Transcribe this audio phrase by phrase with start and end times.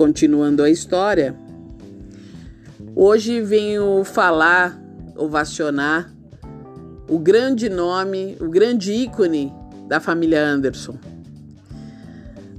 [0.00, 1.36] continuando a história,
[2.96, 4.80] hoje venho falar,
[5.14, 6.10] ovacionar
[7.06, 9.52] o grande nome, o grande ícone
[9.86, 10.96] da família Anderson.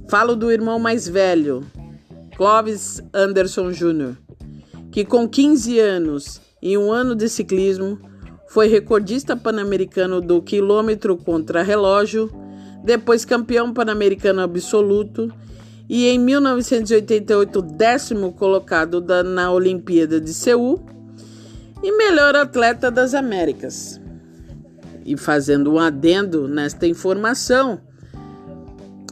[0.08, 1.66] Falo do irmão mais velho,
[2.36, 4.14] Clovis Anderson Jr.,
[4.92, 7.98] que com 15 anos e um ano de ciclismo
[8.46, 12.30] foi recordista pan-americano do quilômetro contra relógio,
[12.84, 15.34] depois campeão pan-americano absoluto
[15.92, 20.82] e em 1988 décimo colocado da, na Olimpíada de Seul
[21.82, 24.00] e melhor atleta das Américas.
[25.04, 27.78] E fazendo um adendo nesta informação,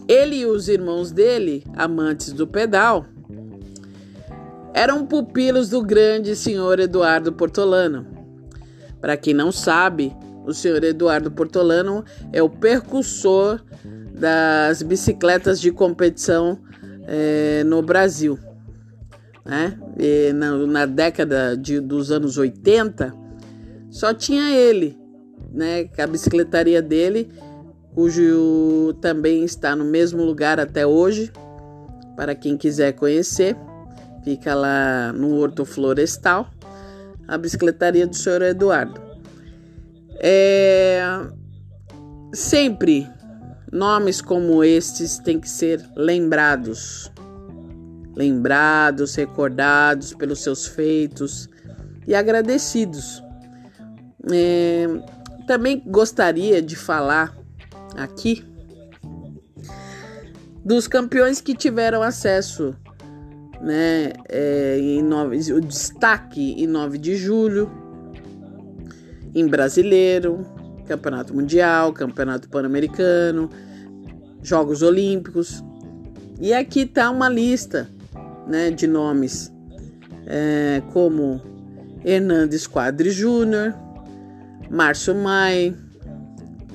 [0.08, 3.04] ele e os irmãos dele, amantes do pedal,
[4.72, 8.06] eram pupilos do grande senhor Eduardo Portolano.
[9.02, 13.60] Para quem não sabe, o senhor Eduardo Portolano é o percussor
[14.14, 16.70] das bicicletas de competição
[17.10, 18.38] é, no Brasil.
[19.44, 19.76] Né?
[20.34, 23.12] Na, na, década de, dos anos 80,
[23.90, 24.96] só tinha ele,
[25.52, 25.88] né?
[25.98, 27.28] a bicicletaria dele,
[27.94, 31.32] cujo também está no mesmo lugar até hoje,
[32.14, 33.56] para quem quiser conhecer,
[34.22, 36.48] fica lá no Horto Florestal,
[37.26, 39.00] a bicicletaria do senhor Eduardo.
[40.22, 41.02] É,
[42.32, 43.08] sempre
[43.73, 47.10] Nomes como estes têm que ser lembrados.
[48.15, 51.49] Lembrados, recordados pelos seus feitos
[52.07, 53.23] e agradecidos.
[54.32, 54.87] É,
[55.46, 57.37] também gostaria de falar
[57.96, 58.45] aqui
[60.65, 62.77] dos campeões que tiveram acesso,
[63.60, 67.71] né, é, em nove, o destaque em 9 de julho,
[69.34, 70.47] em Brasileiro,
[70.91, 73.49] Campeonato Mundial, Campeonato Pan-Americano,
[74.43, 75.62] Jogos Olímpicos.
[76.41, 77.88] E aqui está uma lista
[78.49, 79.53] né, de nomes
[80.27, 81.41] é, como
[82.05, 83.73] Hernandes Quadri Júnior,
[84.69, 85.77] Márcio Mai,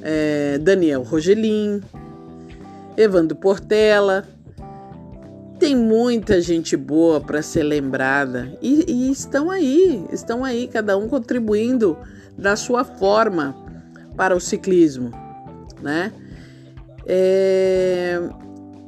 [0.01, 1.81] é, Daniel Rogelin,
[2.95, 4.25] Evandro Portela.
[5.59, 11.09] Tem muita gente boa para ser lembrada e, e estão aí, estão aí, cada um
[11.09, 11.97] contribuindo
[12.37, 13.64] da sua forma
[14.15, 15.11] para o ciclismo,
[15.81, 16.11] né?
[17.05, 18.19] É,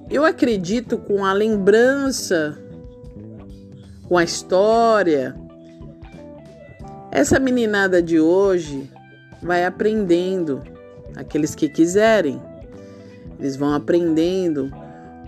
[0.09, 2.57] eu acredito com a lembrança,
[4.07, 5.35] com a história,
[7.11, 8.89] essa meninada de hoje
[9.41, 10.63] vai aprendendo,
[11.15, 12.41] aqueles que quiserem,
[13.39, 14.71] eles vão aprendendo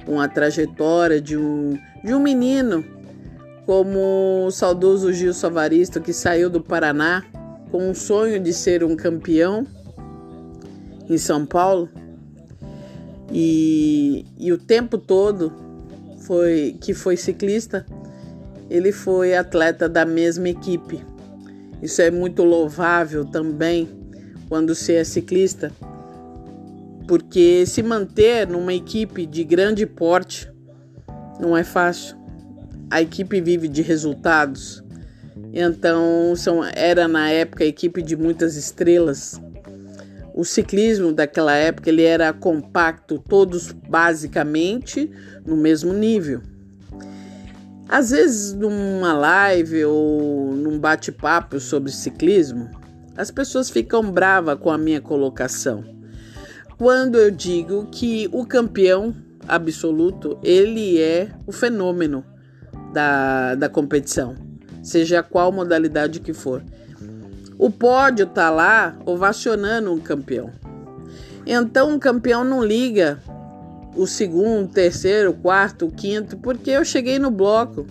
[0.06, 2.84] com a trajetória de um, de um menino
[3.66, 7.24] como o saudoso Gil Savaristo que saiu do Paraná
[7.70, 9.68] com o sonho de ser um campeão
[11.10, 11.90] em São Paulo
[13.32, 15.54] e, e o tempo todo
[16.22, 17.86] foi que foi ciclista,
[18.70, 21.04] ele foi atleta da mesma equipe.
[21.82, 23.88] Isso é muito louvável também
[24.48, 25.72] quando se é ciclista,
[27.08, 30.52] porque se manter numa equipe de grande porte
[31.40, 32.18] não é fácil.
[32.92, 34.84] A equipe vive de resultados.
[35.54, 39.40] Então, são, era na época a equipe de muitas estrelas
[40.40, 45.12] o ciclismo daquela época ele era compacto, todos basicamente
[45.46, 46.42] no mesmo nível.
[47.90, 52.70] Às vezes, numa live ou num bate-papo sobre ciclismo,
[53.18, 55.84] as pessoas ficam bravas com a minha colocação.
[56.78, 59.14] Quando eu digo que o campeão
[59.46, 62.24] absoluto, ele é o fenômeno
[62.94, 64.36] da, da competição,
[64.82, 66.64] seja qual modalidade que for.
[67.60, 70.50] O pódio tá lá ovacionando um campeão.
[71.46, 73.20] Então o campeão não liga
[73.98, 77.86] o segundo, terceiro, quarto, quinto, porque eu cheguei no bloco,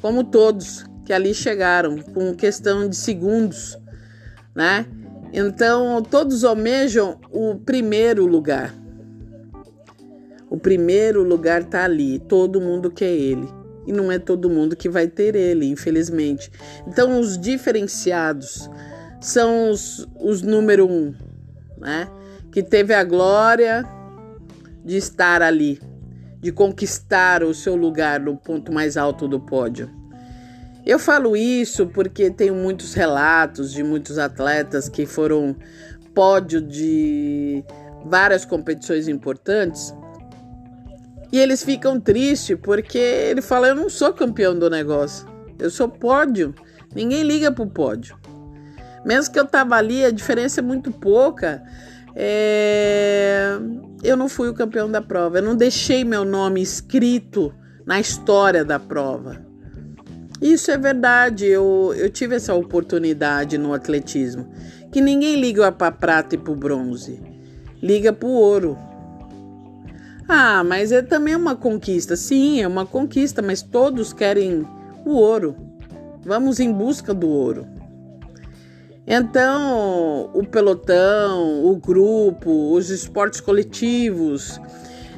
[0.00, 3.76] como todos que ali chegaram, com questão de segundos,
[4.54, 4.86] né?
[5.30, 8.74] Então todos almejam o primeiro lugar.
[10.48, 13.48] O primeiro lugar tá ali, todo mundo quer ele.
[13.86, 16.50] E não é todo mundo que vai ter ele, infelizmente.
[16.86, 18.70] Então, os diferenciados,
[19.22, 21.14] são os, os número um,
[21.78, 22.08] né?
[22.50, 23.84] Que teve a glória
[24.84, 25.80] de estar ali,
[26.40, 29.88] de conquistar o seu lugar no ponto mais alto do pódio.
[30.84, 35.56] Eu falo isso porque tenho muitos relatos de muitos atletas que foram
[36.12, 37.64] pódio de
[38.04, 39.94] várias competições importantes
[41.30, 45.26] e eles ficam tristes porque ele fala: Eu não sou campeão do negócio,
[45.58, 46.52] eu sou pódio.
[46.94, 48.21] Ninguém liga pro pódio.
[49.04, 51.62] Mesmo que eu tava ali, a diferença é muito pouca.
[52.14, 53.58] É...
[54.02, 57.54] Eu não fui o campeão da prova, eu não deixei meu nome escrito
[57.86, 59.44] na história da prova.
[60.40, 64.48] Isso é verdade, eu, eu tive essa oportunidade no atletismo,
[64.90, 67.22] que ninguém liga para prata e para bronze,
[67.80, 68.76] liga para o ouro.
[70.28, 72.16] Ah, mas é também uma conquista.
[72.16, 74.66] Sim, é uma conquista, mas todos querem
[75.04, 75.54] o ouro.
[76.24, 77.66] Vamos em busca do ouro.
[79.06, 84.60] Então, o pelotão, o grupo, os esportes coletivos,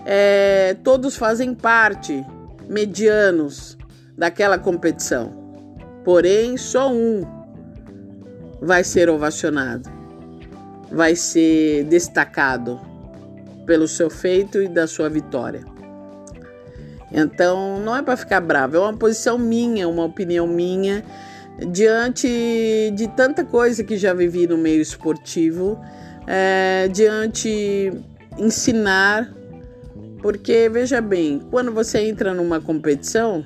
[0.07, 2.25] é, todos fazem parte,
[2.69, 3.77] medianos,
[4.17, 5.33] daquela competição.
[6.03, 7.23] Porém, só um
[8.61, 9.91] vai ser ovacionado,
[10.91, 12.81] vai ser destacado
[13.67, 15.63] pelo seu feito e da sua vitória.
[17.13, 21.05] Então, não é para ficar bravo, é uma posição minha, uma opinião minha
[21.71, 25.81] diante de tanta coisa que já vivi no meio esportivo,
[26.27, 27.93] é, diante
[28.39, 29.33] ensinar,
[30.21, 33.45] porque veja bem, quando você entra numa competição,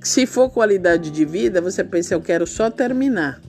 [0.00, 3.40] se for qualidade de vida, você pensa, eu quero só terminar.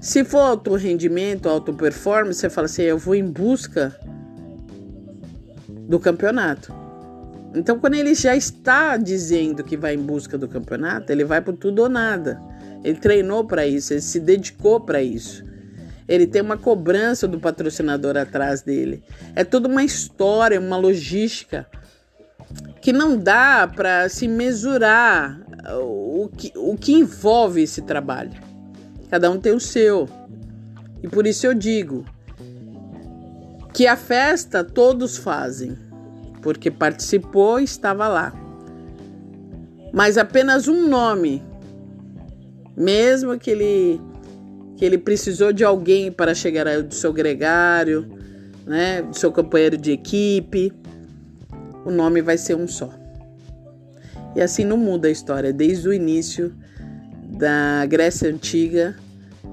[0.00, 3.98] Se for alto rendimento, alto performance, você fala assim, eu vou em busca
[5.88, 6.83] do campeonato.
[7.54, 11.56] Então, quando ele já está dizendo que vai em busca do campeonato, ele vai por
[11.56, 12.42] tudo ou nada.
[12.82, 15.44] Ele treinou para isso, ele se dedicou para isso.
[16.08, 19.02] Ele tem uma cobrança do patrocinador atrás dele.
[19.34, 21.66] É toda uma história, uma logística
[22.82, 25.40] que não dá para se mesurar
[25.80, 28.32] o que, o que envolve esse trabalho.
[29.08, 30.08] Cada um tem o seu.
[31.02, 32.04] E por isso eu digo
[33.72, 35.83] que a festa todos fazem
[36.44, 38.32] porque participou e estava lá.
[39.94, 41.42] Mas apenas um nome,
[42.76, 44.00] mesmo que ele
[44.76, 48.10] que ele precisou de alguém para chegar ao seu gregário,
[48.66, 50.72] né, do seu companheiro de equipe,
[51.84, 52.90] o nome vai ser um só.
[54.34, 56.52] E assim não muda a história, desde o início
[57.38, 58.96] da Grécia Antiga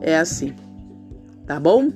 [0.01, 0.55] é assim.
[1.45, 1.91] Tá bom?